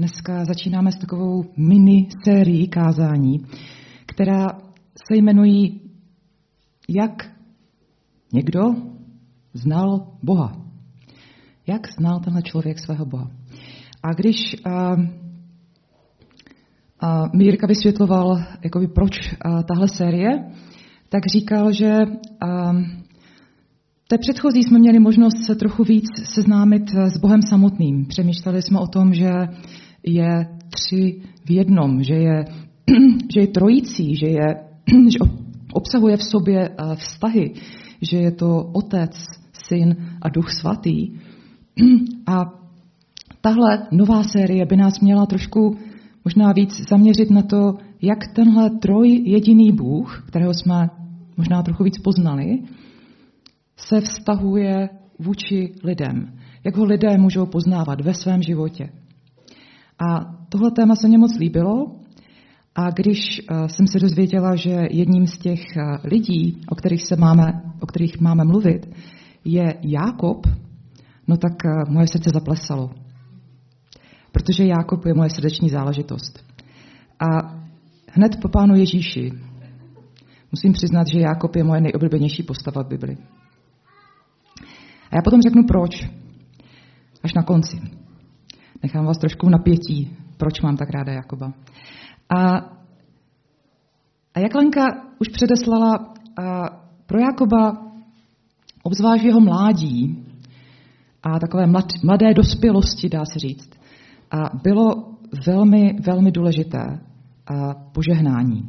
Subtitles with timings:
[0.00, 3.38] dneska začínáme s takovou mini sérií kázání,
[4.06, 4.48] která
[5.08, 5.80] se jmenují
[6.88, 7.30] Jak
[8.32, 8.60] někdo
[9.54, 10.52] znal Boha.
[11.66, 13.30] Jak znal tenhle člověk svého Boha.
[14.02, 14.96] A když a,
[17.00, 20.30] a Mírka vysvětloval, jakoby, proč a, tahle série,
[21.08, 21.90] tak říkal, že
[22.40, 22.72] a,
[24.10, 26.82] té předchozí jsme měli možnost se trochu víc seznámit
[27.14, 28.06] s Bohem samotným.
[28.06, 29.30] Přemýšleli jsme o tom, že
[30.06, 32.44] je tři v jednom, že je,
[33.34, 34.46] že je trojící, že, je,
[35.12, 35.18] že
[35.72, 37.54] obsahuje v sobě vztahy,
[38.02, 39.16] že je to Otec,
[39.52, 41.08] Syn a Duch Svatý.
[42.26, 42.52] A
[43.40, 45.76] tahle nová série by nás měla trošku
[46.24, 50.88] možná víc zaměřit na to, jak tenhle troj jediný Bůh, kterého jsme
[51.36, 52.58] možná trochu víc poznali,
[53.86, 56.38] se vztahuje vůči lidem.
[56.64, 58.88] Jak ho lidé můžou poznávat ve svém životě.
[59.98, 61.86] A tohle téma se mě moc líbilo.
[62.74, 67.16] A když eh, jsem se dozvěděla, že jedním z těch eh, lidí, o kterých, se
[67.16, 68.86] máme, o kterých máme mluvit,
[69.44, 70.46] je Jákob,
[71.28, 72.90] no tak eh, moje srdce zaplesalo.
[74.32, 76.44] Protože Jákob je moje srdeční záležitost.
[77.20, 77.60] A
[78.12, 79.32] hned po pánu Ježíši
[80.52, 83.16] musím přiznat, že Jákob je moje nejoblíbenější postava v Bibli.
[85.10, 86.08] A já potom řeknu proč.
[87.24, 87.80] Až na konci.
[88.82, 91.52] Nechám vás trošku napětí, proč mám tak ráda Jakoba.
[92.28, 92.56] A,
[94.34, 94.86] a jak Lenka
[95.18, 96.70] už předeslala, a
[97.06, 97.72] pro Jakoba,
[98.82, 100.26] obzvlášť jeho mládí
[101.22, 103.70] a takové mlad, mladé dospělosti, dá se říct,
[104.30, 105.14] a bylo
[105.46, 107.00] velmi, velmi důležité
[107.46, 108.62] a požehnání.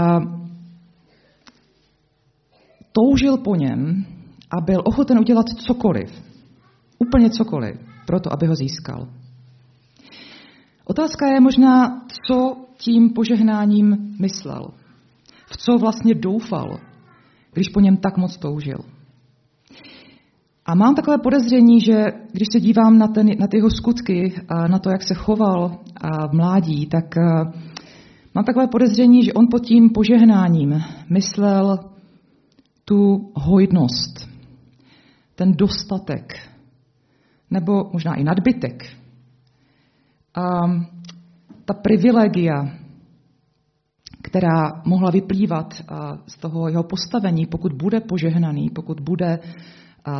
[0.00, 0.20] A
[2.92, 4.06] toužil po něm
[4.52, 6.22] a byl ochoten udělat cokoliv,
[6.98, 9.08] úplně cokoliv, proto aby ho získal.
[10.84, 14.70] Otázka je možná, co tím požehnáním myslel.
[15.46, 16.78] V co vlastně doufal,
[17.52, 18.78] když po něm tak moc toužil.
[20.66, 24.68] A mám takové podezření, že když se dívám na, ten, na ty jeho skutky a
[24.68, 27.04] na to, jak se choval a v mládí, tak
[28.34, 31.78] mám takové podezření, že on pod tím požehnáním myslel
[32.84, 34.31] tu hojnost,
[35.34, 36.32] ten dostatek,
[37.50, 38.82] nebo možná i nadbytek.
[40.34, 40.42] A
[41.64, 42.64] ta privilegia,
[44.22, 45.74] která mohla vyplývat
[46.26, 49.38] z toho jeho postavení, pokud bude požehnaný, pokud bude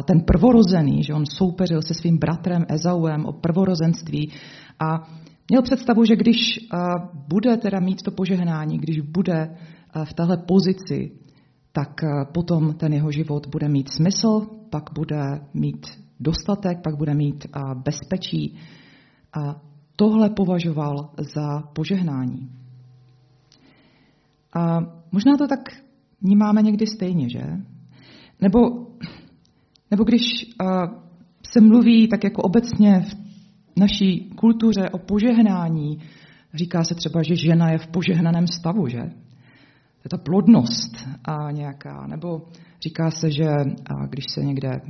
[0.04, 4.32] ten prvorozený, že on soupeřil se svým bratrem Ezauem o prvorozenství
[4.78, 5.08] a
[5.48, 6.38] měl představu, že když
[7.28, 9.56] bude teda mít to požehnání, když bude
[10.04, 11.12] v téhle pozici,
[11.72, 12.00] tak
[12.34, 15.86] potom ten jeho život bude mít smysl, pak bude mít
[16.20, 18.56] dostatek, pak bude mít bezpečí.
[19.32, 19.60] A
[19.96, 22.50] tohle považoval za požehnání.
[24.54, 24.78] A
[25.12, 25.60] možná to tak
[26.20, 27.42] vnímáme někdy stejně, že?
[28.40, 28.58] Nebo,
[29.90, 30.22] nebo když
[31.52, 35.98] se mluví tak jako obecně v naší kultuře o požehnání,
[36.54, 39.21] říká se třeba, že žena je v požehnaném stavu, že?
[40.02, 42.06] To je ta plodnost a nějaká.
[42.06, 42.42] Nebo
[42.82, 43.48] říká se, že
[44.10, 44.80] když se někde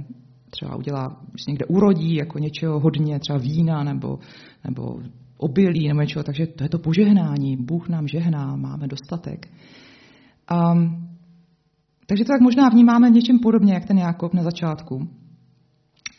[0.50, 4.19] třeba udělá, když se někde urodí jako něčeho hodně, třeba vína nebo,
[4.65, 5.00] nebo
[5.37, 7.56] obilí nebo něčeho, takže to je to požehnání.
[7.56, 9.49] Bůh nám žehná, máme dostatek.
[10.49, 10.75] A,
[12.06, 15.09] takže to tak možná vnímáme něčím podobně, jak ten Jákob na začátku.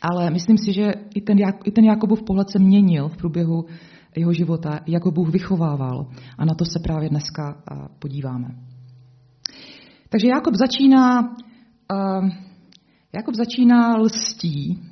[0.02, 3.64] Ale myslím si, že i ten, i ten Jakobův pohled se měnil v průběhu
[4.16, 6.06] jeho života, jak ho Bůh vychovával.
[6.38, 7.62] A na to se právě dneska
[7.98, 8.48] podíváme.
[10.08, 11.34] Takže Jakob začíná
[13.12, 14.82] Jakob začíná lstí,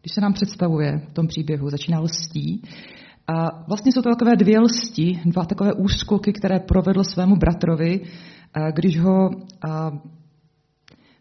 [0.00, 2.62] když se nám představuje v tom příběhu, začíná lstí.
[3.26, 8.00] A vlastně jsou to takové dvě lsti, dva takové úskoky, které provedl svému bratrovi,
[8.74, 9.30] když ho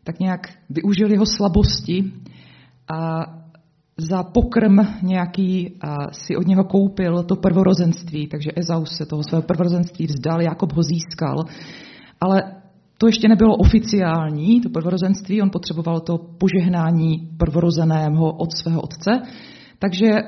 [0.03, 2.12] tak nějak využil jeho slabosti
[2.94, 3.25] a
[3.97, 5.79] za pokrm nějaký
[6.12, 10.84] si od něho koupil to prvorozenství, takže Ezau se toho svého prvorozenství vzdal, Jakob ho
[10.84, 11.43] získal.
[12.22, 12.62] Ale
[13.03, 19.22] to ještě nebylo oficiální, to prvorozenství, on potřeboval to požehnání prvorozeného od svého otce,
[19.79, 20.20] takže uh,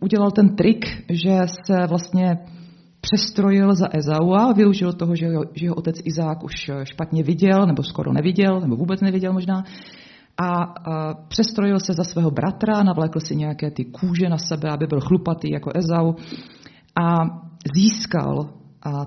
[0.00, 2.38] udělal ten trik, že se vlastně
[3.00, 7.82] přestrojil za Ezaua, využil toho, že jeho, že jeho otec Izák už špatně viděl, nebo
[7.82, 9.64] skoro neviděl, nebo vůbec neviděl možná,
[10.36, 14.86] a uh, přestrojil se za svého bratra, navlékl si nějaké ty kůže na sebe, aby
[14.86, 16.14] byl chlupatý jako Ezau
[17.02, 17.24] a
[17.76, 18.50] získal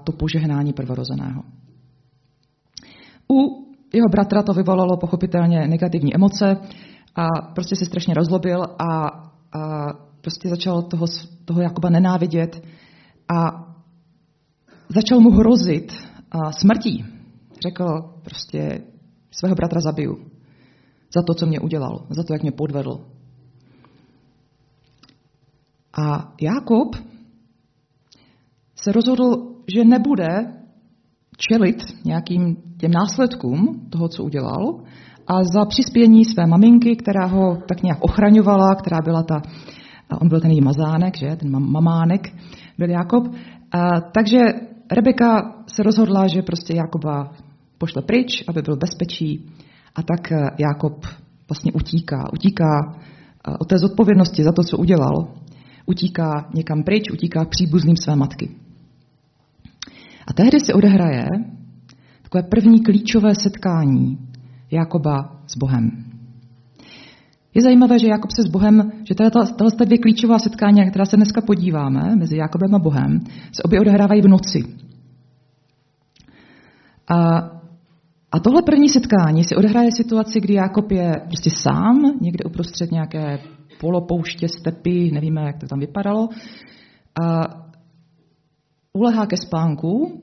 [0.04, 1.57] to požehnání prvorozeného.
[3.32, 6.58] U jeho bratra to vyvolalo pochopitelně negativní emoce
[7.16, 9.08] a prostě se strašně rozlobil a,
[9.60, 11.06] a prostě začal toho,
[11.46, 12.64] toho Jakoba nenávidět
[13.36, 13.68] a
[14.90, 15.94] začal mu hrozit
[16.32, 17.06] a smrtí.
[17.68, 17.86] Řekl
[18.24, 18.82] prostě,
[19.32, 20.16] svého bratra zabiju.
[21.16, 23.06] Za to, co mě udělal, za to, jak mě podvedl.
[25.94, 26.96] A Jakob
[28.76, 30.57] se rozhodl, že nebude
[31.38, 34.80] čelit nějakým těm následkům toho, co udělal,
[35.28, 39.42] a za přispění své maminky, která ho tak nějak ochraňovala, která byla ta,
[40.22, 42.22] on byl ten její mazánek, že, ten mamánek
[42.78, 43.24] byl Jakob.
[43.72, 44.40] A, takže
[44.92, 47.32] Rebeka se rozhodla, že prostě Jakoba
[47.78, 49.46] pošle pryč, aby byl bezpečí
[49.96, 51.06] a tak Jakob
[51.50, 52.24] vlastně utíká.
[52.34, 52.96] Utíká
[53.60, 55.28] od té zodpovědnosti za to, co udělal.
[55.86, 58.67] Utíká někam pryč, utíká k příbuzným své matky.
[60.28, 61.28] A tehdy se odehraje
[62.22, 64.18] takové první klíčové setkání
[64.72, 66.08] Jakoba s Bohem.
[67.54, 71.16] Je zajímavé, že Jakob se s Bohem, že tato dvě klíčová setkání, na která se
[71.16, 73.20] dneska podíváme, mezi Jakobem a Bohem,
[73.52, 74.64] se obě odehrávají v noci.
[77.10, 77.38] A,
[78.32, 83.40] a tohle první setkání se odehraje situaci, kdy Jakob je prostě sám, někde uprostřed nějaké
[83.80, 86.30] polopouště, stepy, nevíme, jak to tam vypadalo,
[87.22, 87.42] a
[88.98, 90.22] ulehá ke spánku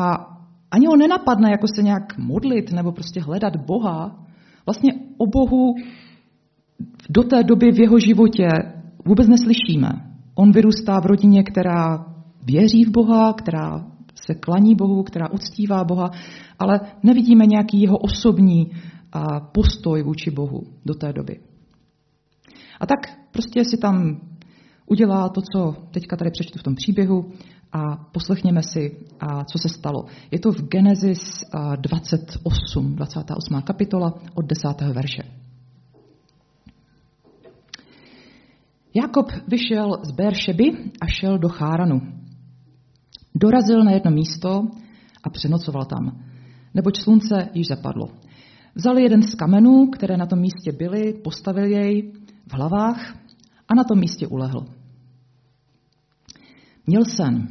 [0.00, 0.34] a
[0.70, 4.26] ani ho nenapadne jako se nějak modlit nebo prostě hledat Boha.
[4.66, 5.74] Vlastně o Bohu
[7.10, 8.48] do té doby v jeho životě
[9.04, 9.88] vůbec neslyšíme.
[10.34, 12.06] On vyrůstá v rodině, která
[12.42, 16.10] věří v Boha, která se klaní Bohu, která uctívá Boha,
[16.58, 18.70] ale nevidíme nějaký jeho osobní
[19.52, 21.40] postoj vůči Bohu do té doby.
[22.80, 22.98] A tak
[23.32, 24.20] prostě si tam
[24.86, 27.32] udělá to, co teďka tady přečtu v tom příběhu,
[27.72, 29.06] a poslechněme si,
[29.44, 30.04] co se stalo.
[30.30, 31.44] Je to v Genesis
[31.76, 33.62] 28, 28.
[33.62, 34.80] kapitola od 10.
[34.92, 35.22] verše.
[38.94, 40.64] Jakob vyšel z Beršeby
[41.00, 42.00] a šel do Cháranu.
[43.34, 44.68] Dorazil na jedno místo
[45.24, 46.24] a přenocoval tam,
[46.74, 48.08] neboť slunce již zapadlo.
[48.74, 52.12] Vzal jeden z kamenů, které na tom místě byly, postavil jej
[52.46, 53.16] v hlavách
[53.68, 54.66] a na tom místě ulehl.
[56.86, 57.48] Měl sen.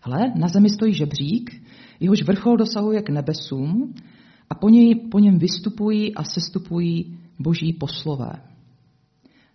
[0.00, 1.62] Hle, na zemi stojí žebřík,
[2.00, 3.94] jehož vrchol dosahuje k nebesům
[4.50, 8.32] a po, něj, po něm vystupují a sestupují boží poslové.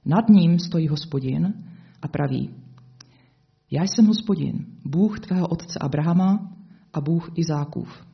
[0.06, 1.53] Nad ním stojí hospodin
[2.01, 2.50] a praví,
[3.71, 6.51] já jsem hospodin, Bůh tvého otce Abrahama
[6.94, 8.06] a Bůh Izákův.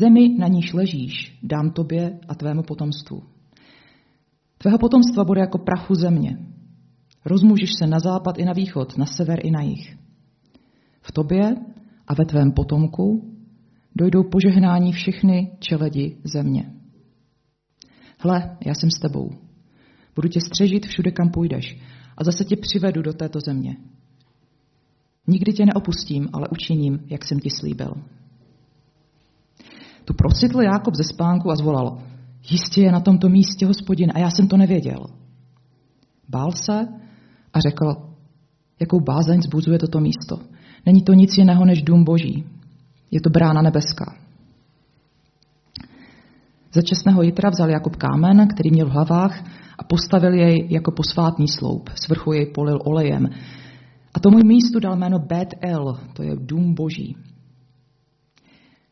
[0.00, 3.22] Zemi, na níž ležíš, dám tobě a tvému potomstvu.
[4.58, 6.38] Tvého potomstva bude jako prachu země.
[7.24, 9.98] Rozmůžeš se na západ i na východ, na sever i na jih.
[11.02, 11.54] V tobě
[12.06, 13.34] a ve tvém potomku
[13.96, 16.72] dojdou požehnání všechny čeledi země.
[18.18, 19.30] Hle, já jsem s tebou.
[20.14, 21.78] Budu tě střežit všude, kam půjdeš
[22.16, 23.76] a zase tě přivedu do této země.
[25.26, 27.94] Nikdy tě neopustím, ale učiním, jak jsem ti slíbil.
[30.04, 32.02] Tu procitl Jákob ze spánku a zvolal,
[32.50, 35.06] jistě je na tomto místě hospodin a já jsem to nevěděl.
[36.28, 36.88] Bál se
[37.52, 38.14] a řekl,
[38.80, 40.51] jakou bázeň zbuzuje toto místo.
[40.86, 42.44] Není to nic jiného než dům boží.
[43.10, 44.16] Je to brána nebeská.
[46.74, 49.44] Ze čestného jitra vzal Jakub kámen, který měl v hlavách
[49.78, 51.90] a postavil jej jako posvátný sloup.
[51.94, 53.28] Svrchu jej polil olejem.
[54.14, 57.16] A tomu místu dal jméno Bet El, to je dům boží.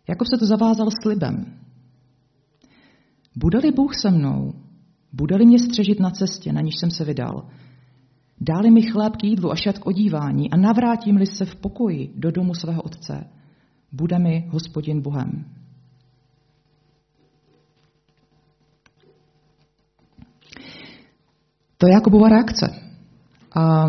[0.08, 1.60] Jakub se to zavázal slibem.
[3.36, 4.52] Bude-li Bůh se mnou,
[5.12, 7.48] bude-li mě střežit na cestě, na níž jsem se vydal,
[8.40, 12.30] Dáli mi chléb k jídlu a šat k odívání a navrátím-li se v pokoji do
[12.30, 13.26] domu svého otce,
[13.92, 15.44] bude mi hospodin Bohem.
[21.78, 22.66] To je Jakobova reakce.
[23.56, 23.84] A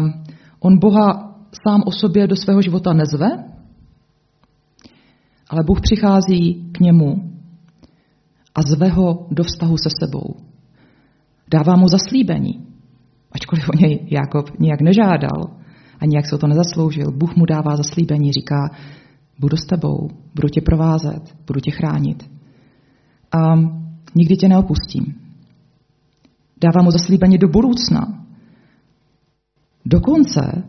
[0.59, 3.27] on Boha sám o sobě do svého života nezve,
[5.49, 7.31] ale Bůh přichází k němu
[8.55, 10.35] a zve ho do vztahu se sebou.
[11.53, 12.70] Dává mu zaslíbení
[13.31, 15.41] ačkoliv o něj Jakob nijak nežádal
[15.99, 18.69] a nijak se o to nezasloužil, Bůh mu dává zaslíbení, říká,
[19.39, 22.29] budu s tebou, budu tě provázet, budu tě chránit.
[23.31, 23.55] A
[24.15, 25.05] nikdy tě neopustím.
[26.63, 28.25] Dává mu zaslíbení do budoucna.
[29.85, 30.63] Dokonce,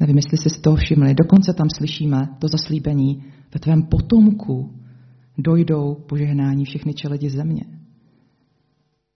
[0.00, 4.74] nevím, jestli si toho všimli, dokonce tam slyšíme to zaslíbení, ve tvém potomku
[5.38, 7.62] dojdou požehnání všechny čeledi země.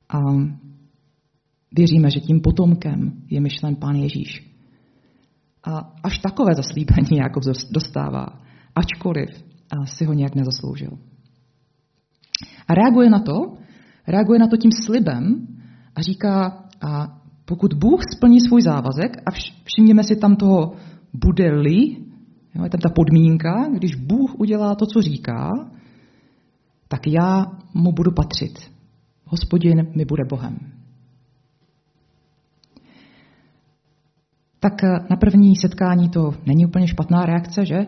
[0.09, 0.18] A
[1.76, 4.50] Věříme, že tím potomkem je myšlen Pán Ježíš.
[5.64, 7.40] A až takové zaslíbení jako
[7.71, 8.26] dostává,
[8.75, 9.28] ačkoliv
[9.85, 10.90] si ho nějak nezasloužil.
[12.69, 13.35] A reaguje na to,
[14.07, 15.47] reaguje na to tím slibem
[15.95, 19.31] a říká, a pokud Bůh splní svůj závazek, a
[19.64, 20.73] všimněme si tam toho
[21.12, 21.81] bude-li,
[22.64, 25.50] je tam ta podmínka, když Bůh udělá to, co říká,
[26.88, 28.71] tak já mu budu patřit.
[29.25, 30.59] Hospodin mi bude Bohem.
[34.64, 37.87] Tak eh, na první setkání to není úplně špatná reakce, že?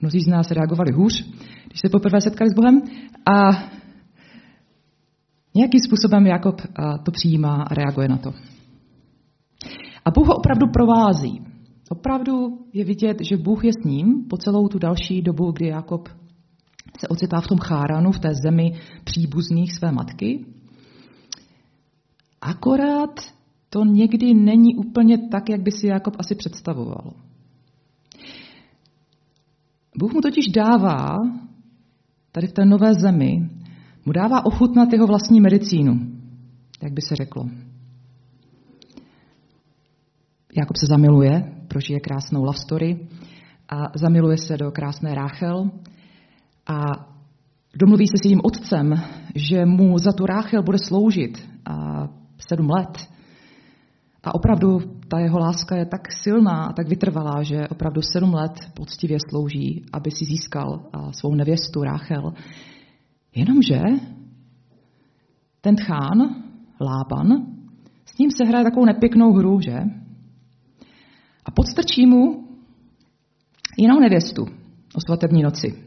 [0.00, 1.30] Mnozí z nás reagovali hůř,
[1.66, 2.82] když se poprvé setkali s Bohem.
[3.32, 3.50] A
[5.54, 8.32] nějakým způsobem Jakob eh, to přijímá a reaguje na to.
[10.04, 11.42] A Bůh ho opravdu provází.
[11.90, 16.08] Opravdu je vidět, že Bůh je s ním po celou tu další dobu, kdy Jakob
[17.00, 18.72] se ocitá v tom cháranu, v té zemi
[19.04, 20.46] příbuzných své matky.
[22.40, 23.20] Akorát
[23.70, 27.12] to někdy není úplně tak, jak by si Jakob asi představoval.
[29.98, 31.16] Bůh mu totiž dává,
[32.32, 33.50] tady v té nové zemi,
[34.06, 35.92] mu dává ochutnat jeho vlastní medicínu,
[36.82, 37.44] jak by se řeklo.
[40.56, 43.08] Jakob se zamiluje, prožije krásnou love story
[43.68, 45.70] a zamiluje se do krásné Ráchel
[46.66, 46.76] a
[47.76, 48.94] domluví se s jejím otcem,
[49.34, 52.08] že mu za tu Ráchel bude sloužit a
[52.48, 53.10] sedm let.
[54.24, 58.52] A opravdu ta jeho láska je tak silná a tak vytrvalá, že opravdu sedm let
[58.74, 62.32] poctivě slouží, aby si získal svou nevěstu Ráchel.
[63.34, 63.80] Jenomže
[65.60, 66.44] ten chán,
[66.80, 67.46] Lában,
[68.04, 69.78] s ním se hraje takovou nepěknou hru, že?
[71.44, 72.48] A podstrčí mu
[73.78, 74.42] jinou nevěstu
[74.94, 75.84] o svatební noci.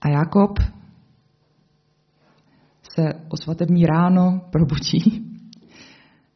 [0.00, 0.58] A Jakob
[2.98, 5.30] se o svatební ráno probudí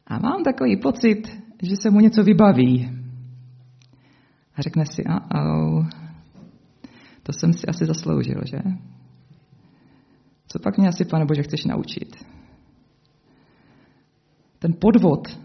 [0.07, 2.89] a mám takový pocit, že se mu něco vybaví.
[4.55, 5.87] A řekne si, a oh,
[7.23, 8.57] to jsem si asi zasloužil, že?
[10.47, 12.25] Co pak mě asi, pane Bože, chceš naučit?
[14.59, 15.39] Ten podvod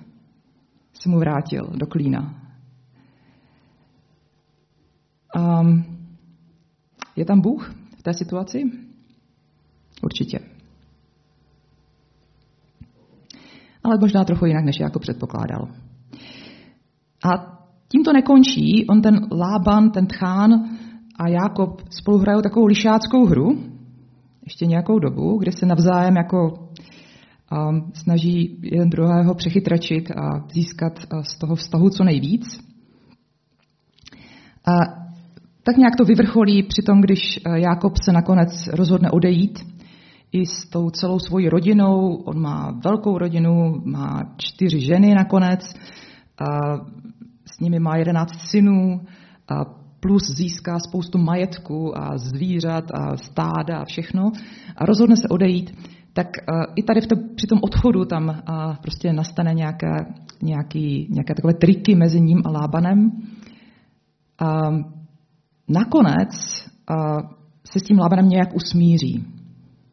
[0.92, 2.52] se mu vrátil do klína.
[5.36, 5.84] Um,
[7.16, 8.62] je tam Bůh v té situaci?
[10.02, 10.57] Určitě.
[13.88, 15.68] Ale možná trochu jinak, než jako předpokládal.
[17.24, 18.86] A tím to nekončí.
[18.86, 20.50] On ten Lában, ten Tchán
[21.18, 23.58] a Jákob spolu hrajou takovou lišáckou hru,
[24.44, 31.22] ještě nějakou dobu, kde se navzájem jako um, snaží jeden druhého přechytračit a získat uh,
[31.22, 32.60] z toho vztahu co nejvíc.
[34.66, 34.72] A
[35.62, 39.58] tak nějak to vyvrcholí při tom, když uh, Jákob se nakonec rozhodne odejít
[40.32, 42.14] i s tou celou svojí rodinou.
[42.14, 45.74] On má velkou rodinu, má čtyři ženy nakonec,
[46.38, 46.76] a
[47.46, 49.00] s nimi má jedenáct synů,
[49.48, 49.64] a
[50.00, 54.32] plus získá spoustu majetku a zvířat a stáda a všechno
[54.76, 55.74] a rozhodne se odejít
[56.18, 56.26] tak
[56.76, 58.42] i tady v to, při tom odchodu tam
[58.82, 60.06] prostě nastane nějaké,
[60.42, 63.10] nějaký, nějaké takové triky mezi ním a Lábanem.
[64.38, 64.70] A
[65.68, 66.28] nakonec
[67.70, 69.24] se s tím Lábanem nějak usmíří.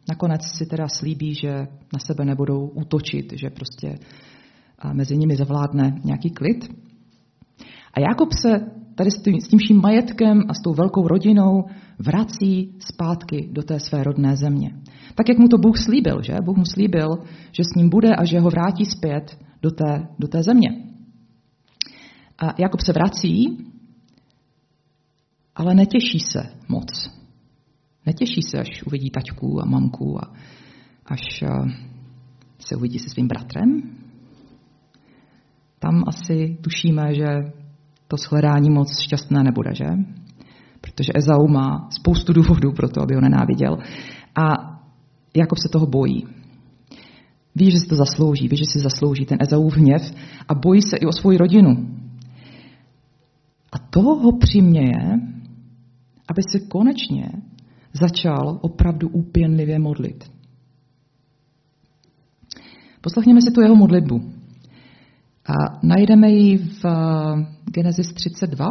[0.10, 1.50] Nakonec si teda slíbí, že
[1.94, 3.96] na sebe nebudou útočit, že prostě
[4.94, 6.70] mezi nimi zavládne nějaký klid.
[7.94, 8.50] A Jakob se
[8.96, 11.66] tady s tím, s tím vším majetkem a s tou velkou rodinou
[12.00, 14.70] vrací zpátky do té své rodné země.
[15.16, 16.34] Tak, jak mu to Bůh slíbil, že?
[16.46, 17.08] Bůh mu slíbil,
[17.52, 20.70] že s ním bude a že ho vrátí zpět do té, do té země.
[22.38, 23.58] A Jakob se vrací,
[25.56, 27.12] ale netěší se moc.
[28.06, 30.34] Netěší se, až uvidí taťku a mamku a
[31.06, 31.48] až eh,
[32.60, 33.82] se uvidí se svým bratrem.
[35.80, 37.26] Tam asi tušíme, že
[38.08, 39.86] to shledání moc šťastné nebude, že?
[40.82, 43.78] Protože Ezau má spoustu důvodů pro to, aby ho nenáviděl.
[44.36, 44.76] A
[45.38, 46.28] Jakob se toho bojí.
[47.56, 50.02] Ví, že si to zaslouží, ví, že si zaslouží ten Ezaův hněv
[50.48, 51.72] a bojí se i o svoji rodinu.
[53.72, 55.20] A to ho přiměje,
[56.30, 57.30] aby se konečně
[58.00, 60.32] začal opravdu úpěnlivě modlit.
[63.02, 64.34] Poslechněme si tu jeho modlitbu.
[65.46, 66.84] A najdeme ji v
[67.66, 68.68] Genesis 32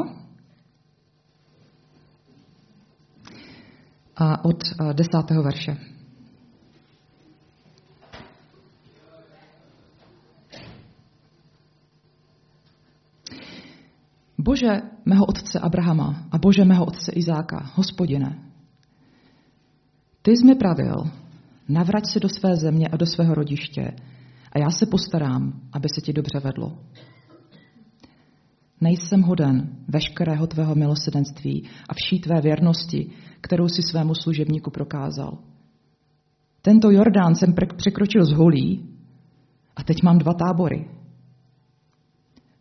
[4.16, 4.62] a od
[4.92, 5.10] 10.
[5.42, 5.76] verše.
[14.38, 18.53] Bože mého otce Abrahama a Bože mého otce Izáka, hospodine,
[20.24, 20.94] ty jsi mi pravil,
[21.68, 23.92] navrať se do své země a do svého rodiště
[24.52, 26.78] a já se postarám, aby se ti dobře vedlo.
[28.80, 35.38] Nejsem hoden veškerého tvého milosedenství a vší tvé věrnosti, kterou si svému služebníku prokázal.
[36.62, 38.88] Tento Jordán jsem překročil z holí
[39.76, 40.88] A teď mám dva tábory.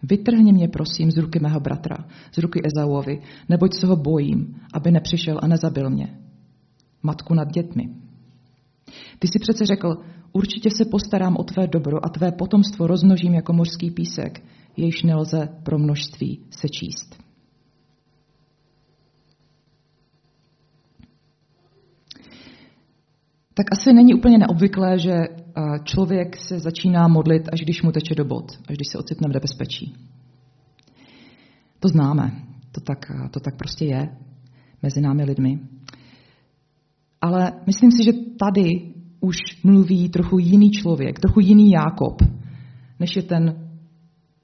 [0.03, 1.98] Vytrhni mě, prosím, z ruky mého bratra,
[2.36, 6.24] z ruky Ezauovi, neboť se ho bojím, aby nepřišel a nezabil mě.
[7.03, 7.83] Matku nad dětmi.
[9.19, 9.98] Ty si přece řekl,
[10.31, 14.43] určitě se postarám o tvé dobro a tvé potomstvo rozmnožím jako mořský písek,
[14.77, 17.24] jejíž nelze pro množství sečíst.
[23.53, 25.13] Tak asi není úplně neobvyklé, že
[25.83, 29.33] člověk se začíná modlit, až když mu teče do bod, až když se ocitne v
[29.33, 29.95] nebezpečí.
[31.79, 32.31] To známe,
[32.72, 34.17] to tak, to tak prostě je
[34.81, 35.60] mezi námi lidmi.
[37.24, 42.22] Ale myslím si, že tady už mluví trochu jiný člověk, trochu jiný Jákob,
[43.00, 43.70] než je ten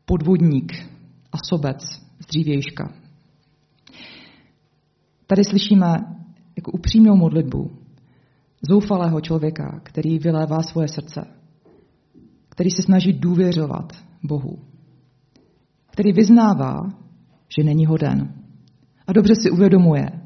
[0.06, 0.74] podvodník
[1.32, 1.84] a sobec
[2.20, 2.94] z dřívějška.
[5.28, 5.94] Tady slyšíme
[6.56, 7.72] jako upřímnou modlitbu,
[8.70, 11.22] zoufalého člověka, který vylévá svoje srdce,
[12.50, 13.94] který se snaží důvěřovat
[14.24, 14.60] Bohu,
[15.92, 16.80] který vyznává,
[17.58, 18.34] že není hoden
[19.08, 20.19] a dobře si uvědomuje,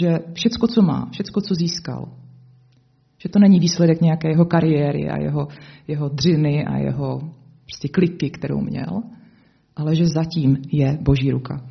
[0.00, 2.08] že všecko, co má, všecko, co získal,
[3.22, 5.48] že to není výsledek nějaké jeho kariéry a jeho,
[5.88, 7.20] jeho dřiny a jeho
[7.64, 9.02] prostě kliky, kterou měl,
[9.76, 11.66] ale že zatím je boží ruka.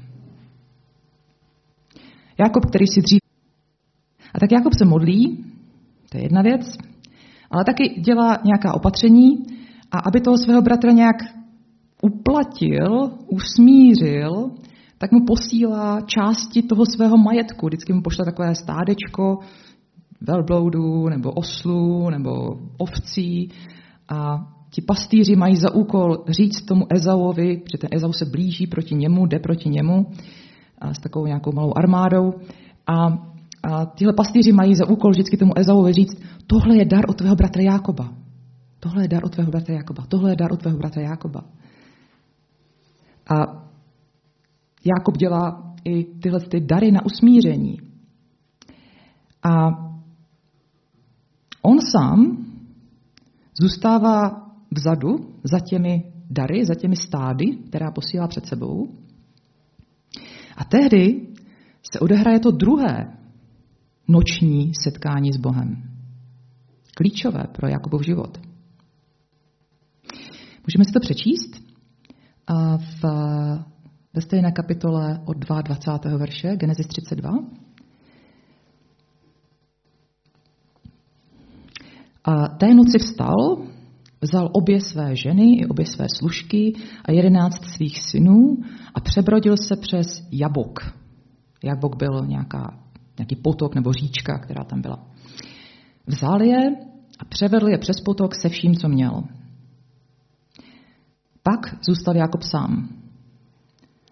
[2.39, 3.19] Jakob, který si dřív
[4.33, 5.45] a tak Jakob se modlí,
[6.09, 6.77] to je jedna věc,
[7.51, 9.45] ale taky dělá nějaká opatření
[9.91, 11.15] a aby toho svého bratra nějak
[12.01, 14.51] uplatil, usmířil,
[14.97, 17.67] tak mu posílá části toho svého majetku.
[17.67, 19.39] Vždycky mu pošle takové stádečko
[20.21, 23.51] velbloudů nebo oslů nebo ovcí
[24.09, 28.95] a ti pastýři mají za úkol říct tomu Ezauovi, že ten Ezau se blíží proti
[28.95, 30.05] němu, jde proti němu
[30.81, 32.33] a s takovou nějakou malou armádou
[32.87, 33.27] a
[33.63, 37.35] a tyhle pastýři mají za úkol vždycky tomu Ezauovi říct, tohle je dar od tvého
[37.35, 38.13] bratra Jákoba.
[38.79, 40.03] Tohle je dar od tvého bratra Jákoba.
[40.07, 41.43] Tohle je dar od tvého bratra Jákoba.
[43.29, 43.66] A
[44.87, 47.77] Jákob dělá i tyhle ty dary na usmíření.
[49.43, 49.67] A
[51.61, 52.45] on sám
[53.61, 58.87] zůstává vzadu za těmi dary, za těmi stády, která posílá před sebou.
[60.57, 61.27] A tehdy
[61.91, 63.17] se odehraje to druhé
[64.07, 65.83] noční setkání s Bohem.
[66.95, 68.37] Klíčové pro Jakubův život.
[70.67, 71.67] Můžeme si to přečíst
[72.77, 73.05] v,
[74.17, 76.17] ve stejné kapitole od 22.
[76.17, 77.29] verše, Genesis 32.
[82.23, 83.57] A té noci vstal,
[84.21, 86.73] vzal obě své ženy i obě své služky
[87.05, 88.57] a jedenáct svých synů
[88.93, 90.79] a přebrodil se přes Jabok.
[91.63, 92.79] Jabok byl nějaká
[93.19, 95.07] nějaký potok nebo říčka, která tam byla.
[96.07, 96.75] Vzal je
[97.19, 99.23] a převedl je přes potok se vším, co měl.
[101.43, 102.89] Pak zůstal Jakob sám.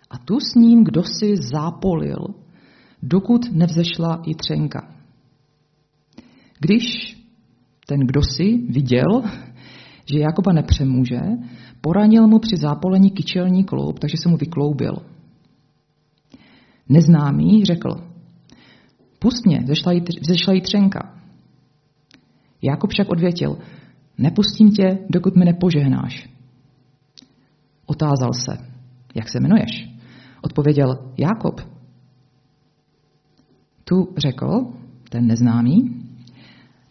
[0.09, 2.25] A tu s ním kdo si zápolil,
[3.03, 4.95] dokud nevzešla i třenka.
[6.59, 6.83] Když
[7.87, 9.23] ten kdo si viděl,
[10.11, 11.19] že Jakoba nepřemůže,
[11.81, 14.93] poranil mu při zápolení kyčelní kloub, takže se mu vykloubil.
[16.89, 17.89] Neznámý řekl,
[19.19, 19.59] Pust mě,
[20.21, 21.19] vzešla jí třenka.
[22.61, 23.57] Jakub však odvětil,
[24.17, 26.29] nepustím tě, dokud mi nepožehnáš.
[27.85, 28.57] Otázal se,
[29.15, 29.94] jak se jmenuješ?
[30.45, 31.62] Odpověděl, Jakob.
[33.84, 34.73] Tu řekl,
[35.10, 36.05] ten neznámý,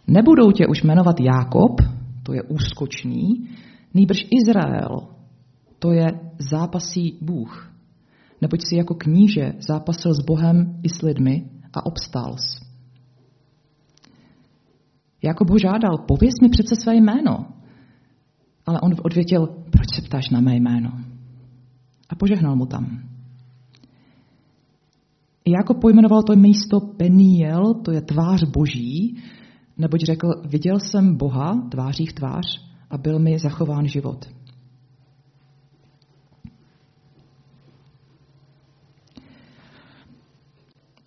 [0.07, 1.81] nebudou tě už jmenovat Jakob,
[2.23, 3.49] to je úskočný,
[3.95, 5.09] nýbrž Izrael,
[5.79, 6.07] to je
[6.51, 7.73] zápasí Bůh.
[8.43, 12.65] Neboť si jako kníže zápasil s Bohem i s lidmi a obstál jsi.
[15.23, 17.47] Jakob ho žádal, pověz mi přece své jméno.
[18.67, 20.91] Ale on odvětil, proč se ptáš na mé jméno?
[22.09, 23.14] A požehnal mu tam.
[25.47, 29.23] Jakob pojmenoval to místo Peniel, to je tvář boží,
[29.77, 32.47] neboť řekl, viděl jsem Boha tváří v tvář
[32.91, 34.25] a byl mi zachován život.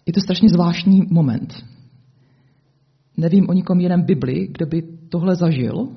[0.06, 1.54] Je to strašně zvláštní moment.
[3.18, 5.88] Nevím o nikom jiném Bibli, kdo by tohle zažil.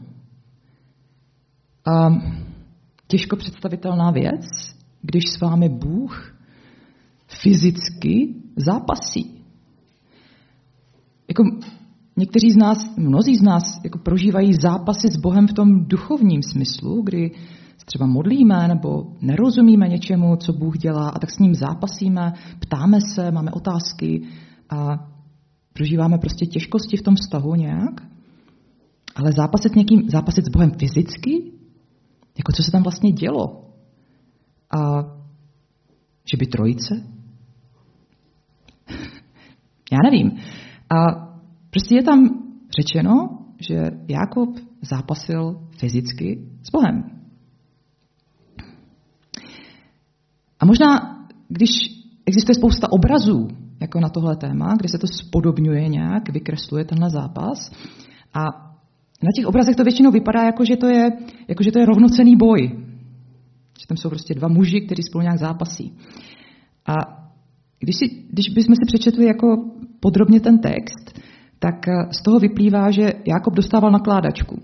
[1.87, 2.09] A
[3.07, 4.44] těžko představitelná věc,
[5.03, 6.39] když s vámi Bůh
[7.43, 9.45] fyzicky zápasí.
[11.29, 11.45] Jako
[12.16, 17.03] někteří z nás, mnozí z nás jako prožívají zápasy s Bohem v tom duchovním smyslu,
[17.03, 17.31] kdy
[17.85, 23.31] třeba modlíme nebo nerozumíme něčemu, co Bůh dělá a tak s ním zápasíme, ptáme se,
[23.31, 24.23] máme otázky
[24.71, 25.09] a
[25.73, 28.01] prožíváme prostě těžkosti v tom vztahu nějak.
[29.16, 31.53] Ale zápasit, někým, zápasit s Bohem fyzicky?
[32.38, 33.71] Jako co se tam vlastně dělo?
[34.79, 35.03] A
[36.31, 37.20] že by trojice?
[39.90, 40.31] Já nevím.
[40.90, 41.26] A
[41.70, 42.29] prostě je tam
[42.81, 43.74] řečeno, že
[44.09, 44.48] Jakob
[44.83, 47.03] zápasil fyzicky s Bohem.
[50.61, 51.16] A možná,
[51.48, 51.70] když
[52.26, 53.48] existuje spousta obrazů
[53.81, 57.70] jako na tohle téma, kde se to spodobňuje nějak, vykresluje tenhle zápas,
[58.35, 58.40] a
[59.22, 61.11] na těch obrazech to většinou vypadá, jako že to je,
[61.48, 62.61] jako že to je rovnocený boj.
[63.81, 65.96] Že tam jsou prostě dva muži, kteří spolu nějak zápasí.
[66.87, 67.20] A
[67.81, 69.47] když, si, když bychom si přečetli jako
[70.01, 71.21] podrobně ten text,
[71.59, 74.62] tak eh, z toho vyplývá, že Jakob dostával nakládačku.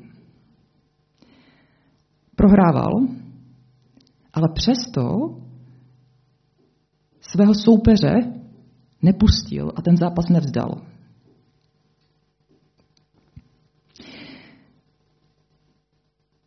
[2.37, 2.93] Prohrával,
[4.33, 5.03] ale přesto
[7.21, 8.13] svého soupeře
[9.03, 10.83] nepustil a ten zápas nevzdal.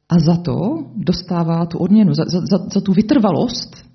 [0.09, 0.55] A za to
[0.95, 3.88] dostává tu odměnu, za, za, za tu vytrvalost.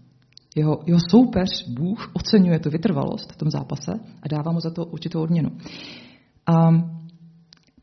[0.55, 4.85] Jeho, jeho soupeř, Bůh, oceňuje tu vytrvalost v tom zápase a dává mu za to
[4.85, 5.51] určitou odměnu.
[6.47, 6.71] A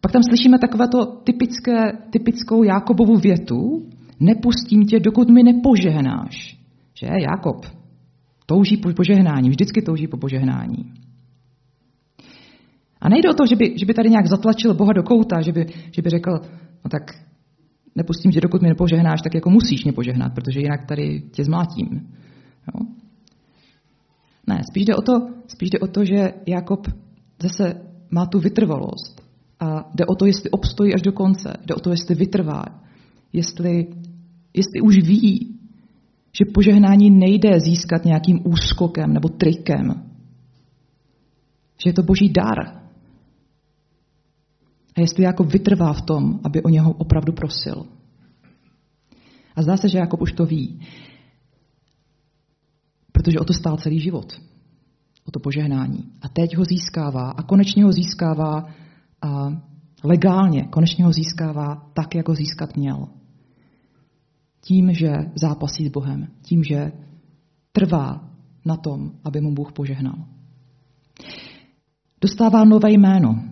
[0.02, 6.58] pak tam slyšíme takovéto typické, typickou Jákobovu větu, nepustím tě, dokud mi nepožehnáš.
[7.00, 7.66] Že, Jákob
[8.46, 10.94] touží po požehnání, vždycky touží po požehnání.
[13.02, 15.52] A nejde o to, že by, že by tady nějak zatlačil Boha do kouta, že
[15.52, 16.32] by, že by řekl,
[16.84, 17.04] no tak
[17.96, 21.88] nepustím tě, dokud mi nepožehnáš, tak jako musíš mě požehnat, protože jinak tady tě zmlátím.
[22.68, 22.86] Jo?
[24.48, 26.88] Ne, spíš jde, o to, spíš jde o to, že Jakob
[27.42, 29.22] zase má tu vytrvalost
[29.60, 32.64] a jde o to, jestli obstojí až do konce, jde o to, jestli vytrvá,
[33.34, 33.88] jestli,
[34.54, 35.60] jestli už ví,
[36.38, 40.04] že požehnání nejde získat nějakým úskokem nebo trikem,
[41.84, 42.82] že je to boží dar,
[44.96, 47.86] a jestli Jakob vytrvá v tom, aby o něho opravdu prosil.
[49.56, 50.80] A zdá se, že Jakob už to ví,
[53.24, 54.42] protože o to stál celý život,
[55.26, 56.04] o to požehnání.
[56.22, 58.66] A teď ho získává a konečně ho získává
[59.22, 59.50] a
[60.04, 63.08] legálně, konečně ho získává tak, jak ho získat měl.
[64.62, 66.92] Tím, že zápasí s Bohem, tím, že
[67.72, 68.30] trvá
[68.66, 70.16] na tom, aby mu Bůh požehnal.
[72.22, 73.52] Dostává nové jméno,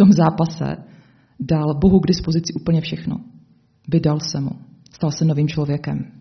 [0.00, 0.76] tom zápase
[1.40, 3.20] dal Bohu k dispozici úplně všechno.
[3.88, 4.50] Vydal se mu.
[4.92, 6.19] Stal se novým člověkem.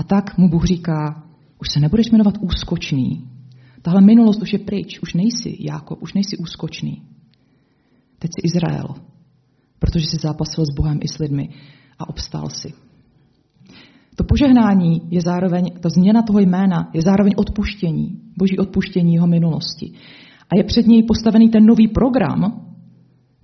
[0.00, 1.22] A tak mu Bůh říká,
[1.60, 3.28] už se nebudeš jmenovat úskočný.
[3.82, 4.98] Tahle minulost už je pryč.
[5.02, 7.02] Už nejsi Jákob, už nejsi úskočný.
[8.18, 8.88] Teď jsi Izrael,
[9.78, 11.48] protože jsi zápasil s Bohem i s lidmi
[11.98, 12.72] a obstál si.
[14.16, 19.92] To požehnání je zároveň, ta změna toho jména je zároveň odpuštění, boží odpuštění jeho minulosti
[20.50, 22.66] a je před něj postavený ten nový program,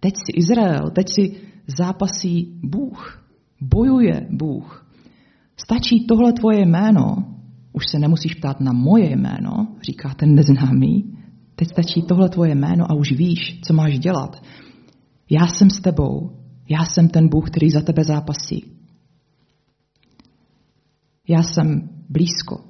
[0.01, 1.37] teď si Izrael, teď si
[1.79, 3.25] zápasí Bůh,
[3.61, 4.86] bojuje Bůh.
[5.57, 7.17] Stačí tohle tvoje jméno,
[7.73, 11.19] už se nemusíš ptát na moje jméno, říká ten neznámý,
[11.55, 14.43] teď stačí tohle tvoje jméno a už víš, co máš dělat.
[15.31, 16.31] Já jsem s tebou,
[16.69, 18.73] já jsem ten Bůh, který za tebe zápasí.
[21.29, 22.65] Já jsem blízko.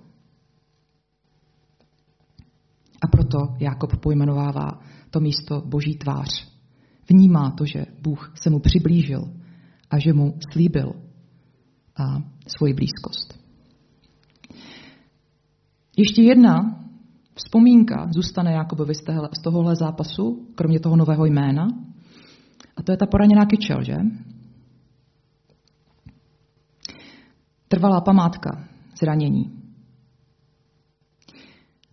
[3.02, 6.48] A proto Jakob pojmenovává to místo Boží tvář.
[7.08, 9.32] Vnímá to, že Bůh se mu přiblížil
[9.90, 10.92] a že mu slíbil
[11.96, 12.22] a
[12.56, 13.38] svoji blízkost.
[15.96, 16.80] Ještě jedna
[17.34, 21.68] vzpomínka zůstane Jakobovi z tohohle zápasu, kromě toho nového jména,
[22.76, 23.96] a to je ta poraněná kyčel, že?
[27.68, 28.68] Trvalá památka
[29.00, 29.62] zranění.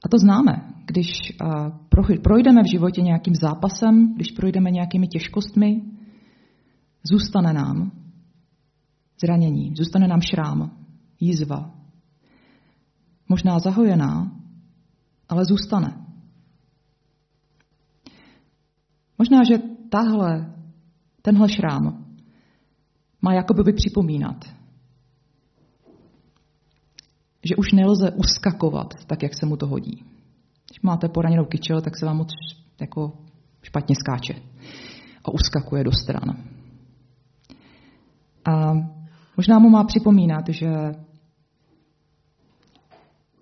[0.05, 1.09] A to známe když
[2.23, 5.81] projdeme v životě nějakým zápasem, když projdeme nějakými těžkostmi,
[7.11, 7.91] zůstane nám
[9.23, 10.71] zranění, zůstane nám šrám,
[11.19, 11.71] jízva.
[13.29, 14.31] Možná zahojená,
[15.29, 16.05] ale zůstane.
[19.17, 19.57] Možná, že
[19.89, 20.53] tahle,
[21.21, 22.05] tenhle šrám
[23.21, 24.45] má jakoby připomínat,
[27.49, 30.03] že už nelze uskakovat tak, jak se mu to hodí.
[30.69, 32.29] Když máte poraněnou kyčel, tak se vám moc
[32.81, 33.17] jako
[33.61, 34.33] špatně skáče
[35.25, 36.43] a uskakuje do stran.
[38.45, 38.73] A
[39.37, 40.67] možná mu má připomínat, že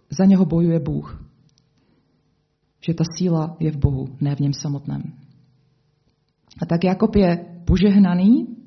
[0.10, 1.26] za něho bojuje Bůh.
[2.86, 5.02] Že ta síla je v Bohu, ne v něm samotném.
[6.62, 8.58] A tak Jakob je požehnaný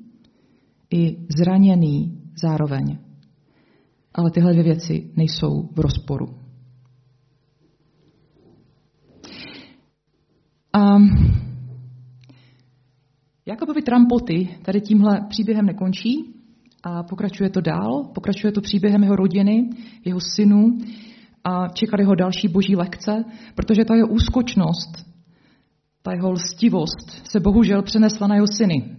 [0.93, 2.97] i zraněný zároveň.
[4.13, 6.25] Ale tyhle dvě věci nejsou v rozporu.
[10.73, 10.97] A
[13.45, 16.34] Jakoby trampoty tady tímhle příběhem nekončí
[16.85, 19.69] a pokračuje to dál, pokračuje to příběhem jeho rodiny,
[20.05, 20.77] jeho synů
[21.43, 25.05] a čekali ho další boží lekce, protože ta jeho úskočnost,
[26.01, 28.95] ta jeho lstivost se bohužel přenesla na jeho syny.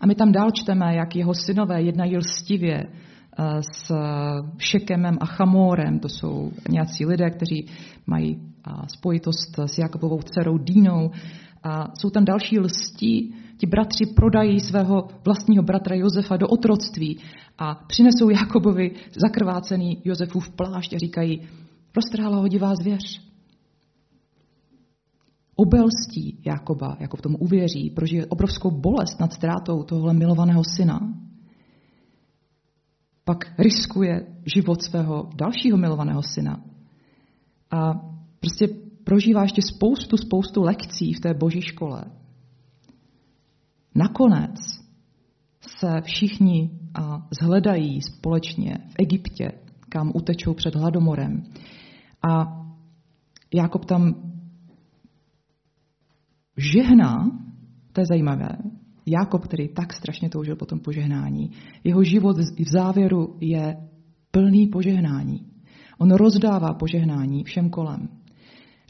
[0.00, 3.92] A my tam dál čteme, jak jeho synové jednají lstivě eh, s
[4.58, 5.98] Šekemem a Chamorem.
[5.98, 7.66] To jsou nějací lidé, kteří
[8.06, 11.10] mají eh, spojitost s Jakobovou dcerou Dínou.
[11.62, 13.34] A jsou tam další lstí.
[13.56, 17.18] Ti bratři prodají svého vlastního bratra Josefa do otroctví
[17.58, 21.40] a přinesou Jakobovi zakrvácený Josefův plášť a říkají,
[21.96, 23.24] roztrhala ho divá zvěř.
[25.56, 31.00] Obelstí Jakoba, jako v tom uvěří, prožije obrovskou bolest nad ztrátou tohle milovaného syna,
[33.24, 36.64] pak riskuje život svého dalšího milovaného syna.
[37.70, 37.94] A
[38.40, 38.68] prostě
[39.04, 42.04] prožívá ještě spoustu, spoustu lekcí v té boží škole.
[43.94, 44.54] Nakonec
[45.80, 46.70] se všichni
[47.40, 49.52] zhledají společně v Egyptě,
[49.88, 51.42] kam utečou před hladomorem.
[52.28, 52.64] A
[53.54, 54.14] Jakob tam
[56.56, 57.30] žehná,
[57.92, 58.48] to je zajímavé,
[59.06, 61.50] Jakob, který tak strašně toužil po tom požehnání,
[61.84, 63.76] jeho život v závěru je
[64.30, 65.46] plný požehnání.
[65.98, 68.08] On rozdává požehnání všem kolem.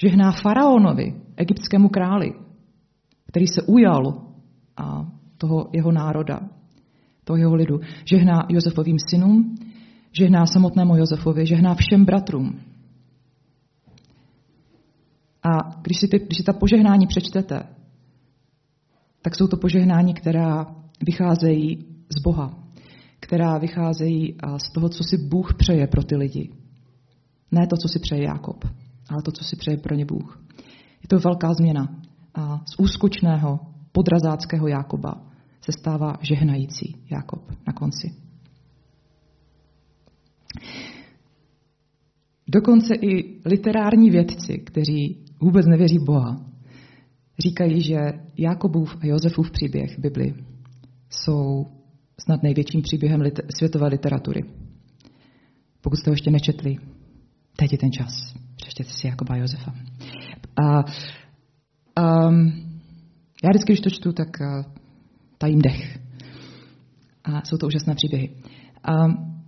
[0.02, 2.32] Žehná faraonovi, egyptskému králi,
[3.26, 4.33] který se ujal
[4.76, 5.06] a
[5.38, 6.40] toho jeho národa,
[7.24, 7.80] toho jeho lidu.
[8.04, 9.56] Žehná Josefovým synům,
[10.12, 12.60] žehná samotnému Josefovi, žehná všem bratrům.
[15.42, 17.62] A když si, ty, když si ta požehnání přečtete,
[19.22, 20.66] tak jsou to požehnání, která
[21.06, 21.84] vycházejí
[22.18, 22.58] z Boha,
[23.20, 26.50] která vycházejí z toho, co si Bůh přeje pro ty lidi.
[27.52, 28.64] Ne to, co si přeje Jakob,
[29.10, 30.44] ale to, co si přeje pro ně Bůh.
[31.02, 31.88] Je to velká změna.
[32.34, 33.60] A z úskočného
[33.94, 35.14] podrazáckého Jakoba
[35.60, 38.14] se stává žehnající Jakob na konci.
[42.48, 46.46] Dokonce i literární vědci, kteří vůbec nevěří Boha,
[47.38, 47.96] říkají, že
[48.38, 50.34] Jakobův a Josefův příběh Bibli
[51.10, 51.66] jsou
[52.20, 53.22] snad největším příběhem
[53.56, 54.42] světové literatury.
[55.80, 56.76] Pokud jste ho ještě nečetli,
[57.56, 58.34] teď je ten čas.
[58.56, 59.74] Přečtěte si Jakoba a Josefa.
[60.56, 60.84] A,
[62.28, 62.63] um,
[63.44, 64.72] já vždycky, když to čtu, tak uh,
[65.38, 65.98] tajím dech.
[67.24, 68.36] A jsou to úžasné příběhy.
[68.88, 69.42] Um,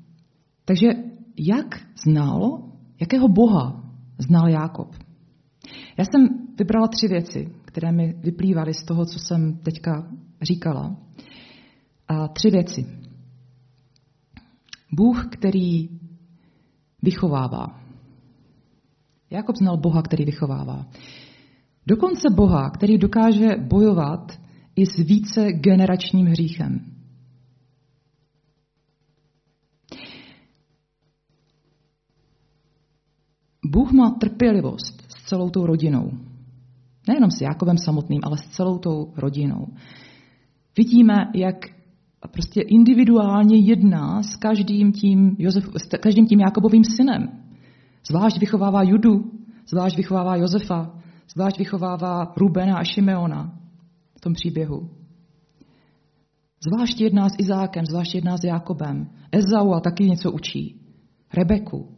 [0.65, 0.89] takže
[1.39, 2.63] jak znal,
[3.01, 3.85] jakého Boha
[4.19, 4.95] znal Jákob?
[5.99, 6.29] Já jsem
[6.59, 10.11] vybrala tři věci, které mi vyplývaly z toho, co jsem teďka
[10.43, 10.97] říkala.
[12.09, 12.87] A tři věci.
[14.93, 15.89] Bůh, který
[17.03, 17.81] vychovává.
[19.31, 20.87] Jakob znal Boha, který vychovává.
[21.87, 24.33] Dokonce Boha, který dokáže bojovat
[24.77, 26.81] i s více generačním hříchem.
[33.65, 36.11] Bůh má trpělivost celou tou rodinou.
[37.09, 39.67] Nejenom s Jákovem samotným, ale s celou tou rodinou.
[40.77, 41.57] Vidíme, jak
[42.33, 47.29] prostě individuálně jedná s každým tím, Josef, s každým tím Jakobovým synem.
[48.09, 49.31] Zvlášť vychovává Judu,
[49.69, 50.95] zvlášť vychovává Josefa,
[51.33, 53.59] zvlášť vychovává Rubena a Šimeona
[54.17, 54.91] v tom příběhu.
[56.67, 59.11] Zvlášť jedná s Izákem, zvlášť jedná s Jakobem.
[59.33, 60.81] Ezau a taky něco učí.
[61.35, 61.97] Rebeku.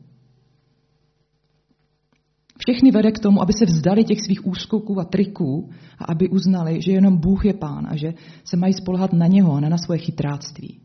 [2.59, 6.83] Všechny vede k tomu, aby se vzdali těch svých úskoků a triků a aby uznali,
[6.83, 8.15] že jenom Bůh je pán a že
[8.45, 10.81] se mají spolehat na něho a ne na svoje chytráctví.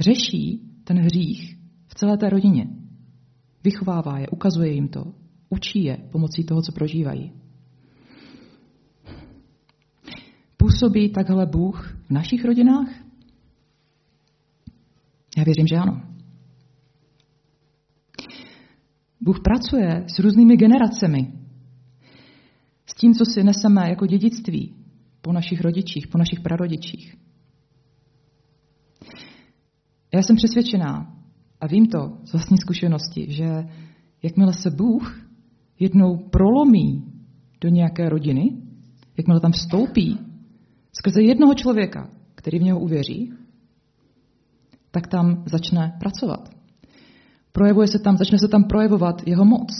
[0.00, 2.66] Řeší ten hřích v celé té rodině.
[3.64, 5.04] Vychovává je, ukazuje jim to,
[5.52, 7.32] učí je pomocí toho, co prožívají.
[10.56, 12.88] Působí takhle Bůh v našich rodinách?
[15.36, 16.02] Já věřím, že ano.
[19.20, 21.32] Bůh pracuje s různými generacemi.
[22.86, 24.74] S tím, co si neseme jako dědictví
[25.20, 27.16] po našich rodičích, po našich prarodičích.
[30.14, 31.16] Já jsem přesvědčená,
[31.60, 33.64] a vím to z vlastní zkušenosti, že
[34.22, 35.21] jakmile se Bůh
[35.82, 37.04] jednou prolomí
[37.60, 38.56] do nějaké rodiny,
[39.16, 40.18] jakmile tam vstoupí
[40.92, 43.32] skrze jednoho člověka, který v něho uvěří,
[44.90, 46.48] tak tam začne pracovat.
[47.52, 49.70] Projevuje se tam, začne se tam projevovat jeho moc.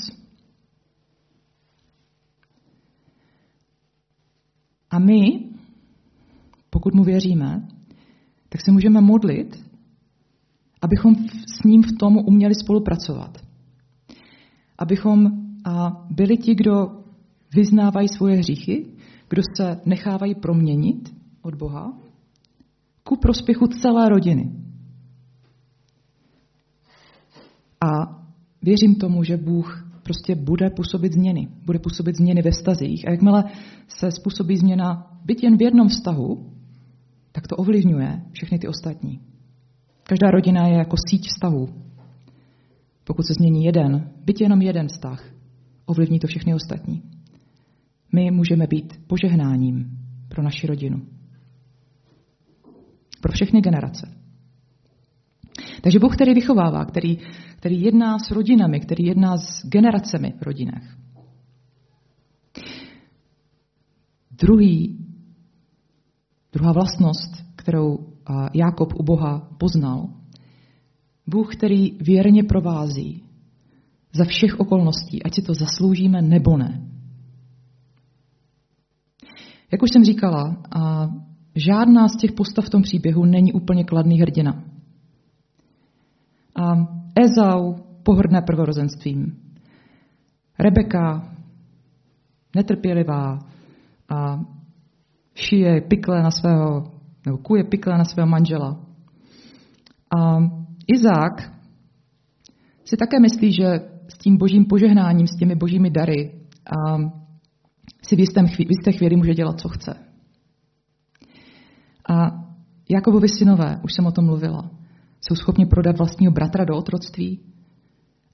[4.90, 5.50] A my,
[6.70, 7.68] pokud mu věříme,
[8.48, 9.64] tak se můžeme modlit,
[10.82, 11.14] abychom
[11.60, 13.38] s ním v tom uměli spolupracovat.
[14.78, 15.41] Abychom
[16.10, 16.86] byli ti, kdo
[17.54, 18.86] vyznávají svoje hříchy,
[19.28, 21.98] kdo se nechávají proměnit od Boha
[23.02, 24.52] ku prospěchu celé rodiny.
[27.80, 28.22] A
[28.62, 31.48] věřím tomu, že Bůh prostě bude působit změny.
[31.66, 33.08] Bude působit změny ve vztazích.
[33.08, 33.44] A jakmile
[33.88, 36.52] se způsobí změna byt jen v jednom vztahu,
[37.32, 39.20] tak to ovlivňuje všechny ty ostatní.
[40.02, 41.68] Každá rodina je jako síť vztahů.
[43.04, 45.31] Pokud se změní jeden, byt jenom jeden vztah,
[45.86, 47.02] ovlivní to všechny ostatní.
[48.12, 51.06] My můžeme být požehnáním pro naši rodinu.
[53.20, 54.22] Pro všechny generace.
[55.82, 57.18] Takže Bůh, který vychovává, který,
[57.56, 60.98] který jedná s rodinami, který jedná s generacemi v rodinách.
[64.30, 65.06] Druhý,
[66.52, 67.98] druhá vlastnost, kterou
[68.54, 70.08] Jákob u Boha poznal,
[71.26, 73.22] Bůh, který věrně provází
[74.12, 76.88] za všech okolností, ať si to zasloužíme nebo ne.
[79.72, 81.08] Jak už jsem říkala, a
[81.54, 84.64] žádná z těch postav v tom příběhu není úplně kladný hrdina.
[86.56, 86.72] A
[87.24, 89.38] Ezau pohrdne prvorozenstvím.
[90.58, 91.34] Rebeka
[92.56, 93.38] netrpělivá
[94.08, 94.40] a
[95.34, 96.92] šije pikle na svého,
[97.26, 98.80] nebo kuje pikle na svého manžela.
[100.16, 100.38] A
[100.86, 101.52] Izák
[102.84, 106.98] si také myslí, že s tím božím požehnáním, s těmi božími dary a
[108.06, 109.94] si v, jistém chvíli, v jisté chvíli může dělat, co chce.
[112.08, 112.42] A
[112.90, 114.70] Jakobovi synové, už jsem o tom mluvila,
[115.20, 117.40] jsou schopni prodat vlastního bratra do otroctví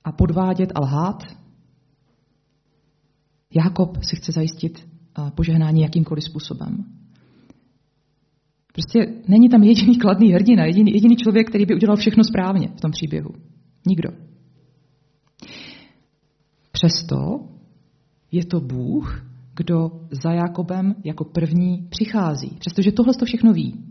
[0.05, 1.23] a podvádět a lhát.
[3.55, 4.89] Jakob si chce zajistit
[5.35, 6.85] požehnání jakýmkoliv způsobem.
[8.73, 12.81] Prostě není tam jediný kladný hrdina, jediný, jediný člověk, který by udělal všechno správně v
[12.81, 13.31] tom příběhu.
[13.87, 14.28] Nikdo.
[16.79, 17.41] Přesto
[18.33, 19.91] je to Bůh, kdo
[20.23, 23.85] za Jakobem jako první přichází, přestože tohle to všechno ví.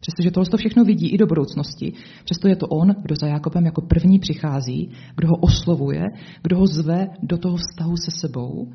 [0.00, 1.92] Přestože tohle to všechno vidí i do budoucnosti,
[2.24, 6.02] přesto je to on, kdo za Jakobem jako první přichází, kdo ho oslovuje,
[6.42, 8.72] kdo ho zve do toho vztahu se sebou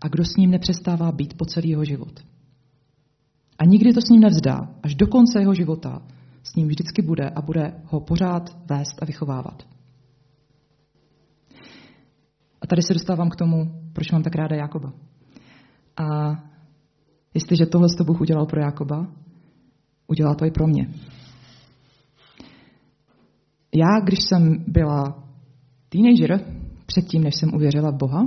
[0.00, 2.20] a kdo s ním nepřestává být po celý jeho život.
[3.58, 6.02] A nikdy to s ním nevzdá, až do konce jeho života
[6.42, 9.75] s ním vždycky bude a bude ho pořád vést a vychovávat.
[12.66, 14.92] A tady se dostávám k tomu, proč mám tak ráda Jakoba.
[15.96, 16.04] A
[17.34, 19.06] jestliže tohle to Bůh udělal pro Jakoba,
[20.06, 20.88] udělá to i pro mě.
[23.74, 25.28] Já, když jsem byla
[25.88, 26.40] teenager,
[26.86, 28.22] předtím, než jsem uvěřila v Boha,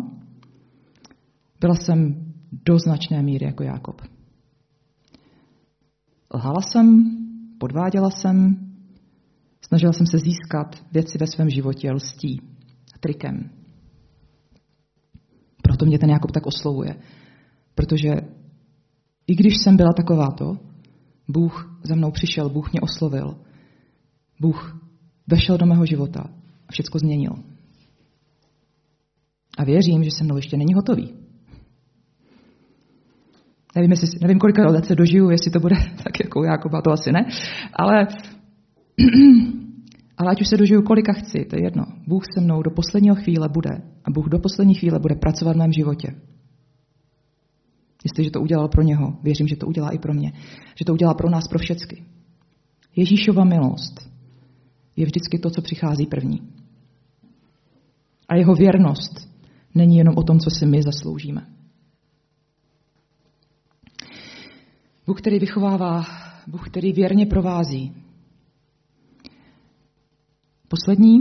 [1.60, 4.02] byla jsem do značné míry jako Jákob.
[6.34, 7.04] Lhala jsem,
[7.60, 8.56] podváděla jsem,
[9.62, 12.42] snažila jsem se získat věci ve svém životě lstí
[13.00, 13.59] trikem.
[15.80, 16.96] Proto mě ten Jakob tak oslovuje.
[17.76, 18.10] Protože
[19.28, 20.58] i když jsem byla takováto,
[21.28, 23.38] Bůh za mnou přišel, Bůh mě oslovil.
[24.42, 24.82] Bůh
[25.28, 26.24] vešel do mého života
[26.68, 27.32] a všechno změnil.
[29.58, 31.14] A věřím, že se mnou ještě není hotový.
[33.76, 37.12] Nevím, jestli, nevím kolik let se dožiju, jestli to bude tak jako Jakoba, to asi
[37.12, 37.26] ne.
[37.74, 38.08] Ale,
[40.20, 41.84] ale ať už se dožiju kolika chci, to je jedno.
[42.08, 45.60] Bůh se mnou do posledního chvíle bude a Bůh do poslední chvíle bude pracovat v
[45.60, 46.16] mém životě.
[48.04, 50.34] Jestliže to udělal pro něho, věřím, že to udělá i pro mě.
[50.76, 52.04] Že to udělá pro nás, pro všecky.
[52.96, 54.10] Ježíšova milost
[54.96, 56.42] je vždycky to, co přichází první.
[58.30, 59.30] A jeho věrnost
[59.76, 61.48] není jenom o tom, co si my zasloužíme.
[65.08, 66.06] Bůh, který vychovává,
[66.48, 68.09] Bůh, který věrně provází.
[70.70, 71.18] Poslední,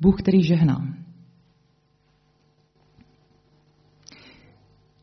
[0.00, 0.94] Bůh, který žehná.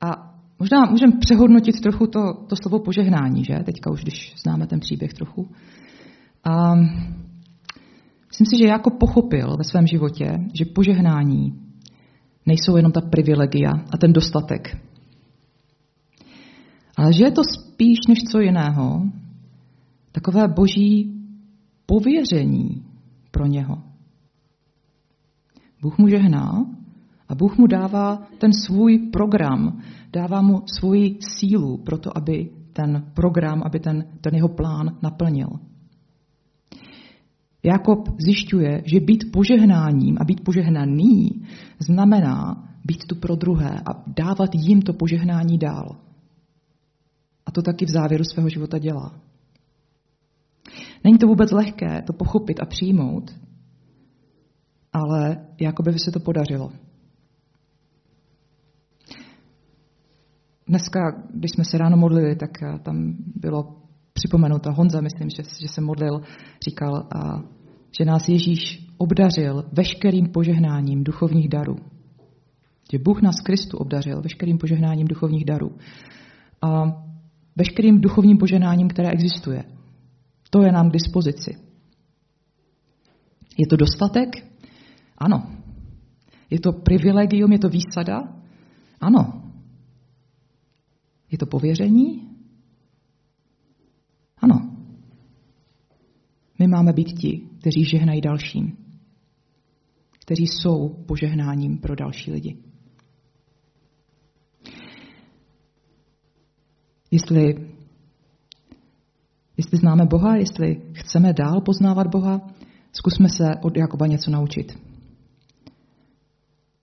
[0.01, 3.63] A možná můžeme přehodnotit trochu to, to slovo požehnání, že?
[3.65, 5.49] Teďka už, když známe ten příběh trochu.
[6.43, 6.75] A
[8.27, 11.61] myslím si, že jako pochopil ve svém životě, že požehnání
[12.45, 14.77] nejsou jenom ta privilegia a ten dostatek,
[16.97, 19.01] ale že je to spíš než co jiného,
[20.11, 21.21] takové boží
[21.85, 22.90] pověření
[23.41, 23.83] pro něho.
[25.81, 26.65] Bůh mu žehná
[27.29, 29.81] a Bůh mu dává ten svůj program,
[30.13, 35.49] dává mu svoji sílu pro to, aby ten program, aby ten, ten jeho plán naplnil.
[37.63, 41.45] Jakob zjišťuje, že být požehnáním a být požehnaný
[41.79, 45.95] znamená být tu pro druhé a dávat jim to požehnání dál.
[47.45, 49.30] A to taky v závěru svého života dělá.
[51.03, 53.31] Není to vůbec lehké to pochopit a přijmout,
[54.93, 56.71] ale jako by se to podařilo.
[60.71, 62.51] dneska, když jsme se ráno modlili, tak
[62.83, 63.75] tam bylo
[64.13, 66.21] připomenuto, Honza, myslím, že, že se modlil,
[66.69, 67.41] říkal, a,
[67.97, 71.75] že nás Ježíš obdařil veškerým požehnáním duchovních darů.
[72.91, 75.71] Že Bůh nás Kristu obdařil veškerým požehnáním duchovních darů.
[76.61, 76.69] A
[77.55, 79.63] veškerým duchovním požehnáním, které existuje.
[80.51, 81.51] To je nám k dispozici.
[83.57, 84.29] Je to dostatek?
[85.17, 85.51] Ano.
[86.49, 88.35] Je to privilegium, je to výsada?
[89.01, 89.51] Ano.
[91.31, 92.29] Je to pověření?
[94.37, 94.75] Ano.
[96.59, 98.77] My máme být ti, kteří žehnají dalším,
[100.19, 102.57] kteří jsou požehnáním pro další lidi.
[107.11, 107.70] Jestli,
[109.61, 112.41] jestli známe Boha, jestli chceme dál poznávat Boha,
[112.91, 114.79] zkusme se od Jakoba něco naučit.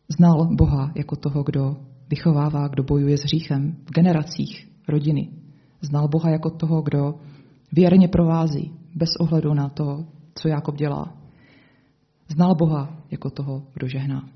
[0.09, 1.77] Znal Boha jako toho, kdo
[2.11, 5.31] vychovává, kdo bojuje s hříchem v generacích rodiny.
[5.81, 7.15] Znal Boha jako toho, kdo
[7.73, 10.05] věrně provází, bez ohledu na to,
[10.35, 11.15] co Jakob dělá.
[12.29, 14.29] Znal Boha jako toho, kdo žehná.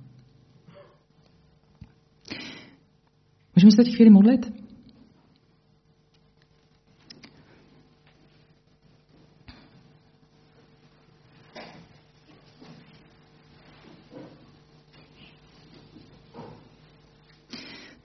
[3.57, 4.62] Můžeme se teď chvíli modlit?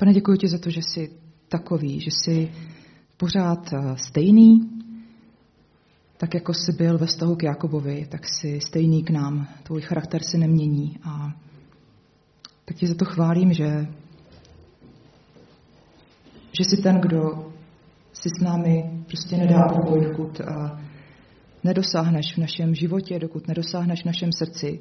[0.07, 1.11] Pane, děkuji ti za to, že jsi
[1.49, 2.51] takový, že jsi
[3.17, 4.69] pořád eh, stejný,
[6.17, 9.47] tak jako jsi byl ve vztahu k Jakobovi, tak jsi stejný k nám.
[9.63, 10.99] Tvůj charakter se nemění.
[11.03, 11.35] A
[12.65, 13.87] tak ti za to chválím, že,
[16.51, 17.51] že jsi ten, kdo
[18.13, 20.81] si s námi prostě nedá pokoj, dokud a
[21.63, 24.79] nedosáhneš v našem životě, dokud nedosáhneš v našem srdci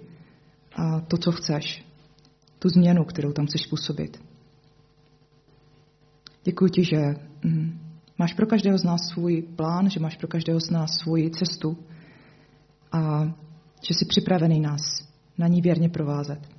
[0.77, 1.85] a to, co chceš,
[2.59, 4.26] tu změnu, kterou tam chceš způsobit.
[6.47, 6.97] Děkuji ti, že
[7.45, 7.79] mm,
[8.19, 11.79] máš pro každého z nás svůj plán, že máš pro každého z nás svoji cestu
[12.93, 13.25] a
[13.89, 16.56] že jsi připravený nás na ní věrně provázet.